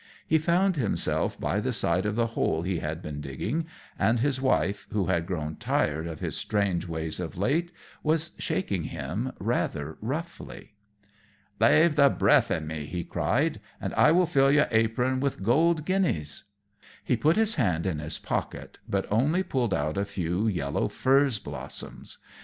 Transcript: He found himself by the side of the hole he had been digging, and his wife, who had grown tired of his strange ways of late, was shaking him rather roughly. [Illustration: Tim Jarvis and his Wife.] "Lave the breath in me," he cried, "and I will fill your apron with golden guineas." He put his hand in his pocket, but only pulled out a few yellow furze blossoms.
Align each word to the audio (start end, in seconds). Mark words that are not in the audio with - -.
He 0.25 0.39
found 0.39 0.77
himself 0.77 1.39
by 1.39 1.59
the 1.59 1.71
side 1.71 2.07
of 2.07 2.15
the 2.15 2.25
hole 2.33 2.63
he 2.63 2.79
had 2.79 3.03
been 3.03 3.21
digging, 3.21 3.67
and 3.99 4.19
his 4.19 4.41
wife, 4.41 4.87
who 4.89 5.05
had 5.05 5.27
grown 5.27 5.57
tired 5.57 6.07
of 6.07 6.21
his 6.21 6.35
strange 6.35 6.87
ways 6.87 7.19
of 7.19 7.37
late, 7.37 7.71
was 8.01 8.31
shaking 8.39 8.85
him 8.85 9.31
rather 9.37 9.99
roughly. 10.01 10.73
[Illustration: 11.59 11.59
Tim 11.59 11.59
Jarvis 11.59 11.59
and 11.59 11.59
his 11.59 11.59
Wife.] 11.59 11.69
"Lave 11.69 11.95
the 11.95 12.17
breath 12.17 12.49
in 12.51 12.67
me," 12.67 12.85
he 12.87 13.03
cried, 13.03 13.61
"and 13.79 13.93
I 13.93 14.11
will 14.11 14.25
fill 14.25 14.51
your 14.51 14.67
apron 14.71 15.19
with 15.19 15.43
golden 15.43 15.85
guineas." 15.85 16.45
He 17.03 17.15
put 17.15 17.35
his 17.37 17.53
hand 17.61 17.85
in 17.85 17.99
his 17.99 18.17
pocket, 18.17 18.79
but 18.89 19.05
only 19.11 19.43
pulled 19.43 19.75
out 19.75 19.97
a 19.99 20.05
few 20.05 20.47
yellow 20.47 20.87
furze 20.87 21.37
blossoms. 21.37 22.17